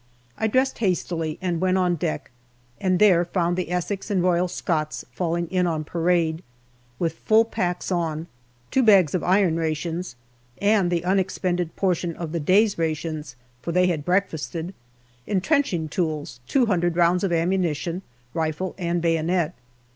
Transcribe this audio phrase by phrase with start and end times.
[0.35, 2.31] I dressed hastily and went on deck,
[2.79, 6.41] and there found the Essex and Royal Scots falling in on parade,
[6.97, 8.25] with full packs on,
[8.71, 10.15] two bags of iron rations,
[10.59, 14.73] and the unexpended portion of the day's rations (for they had breakfasted),
[15.27, 18.01] entrenching tools, two hundred rounds of ammunition,
[18.33, 19.53] rifle and baj'onet.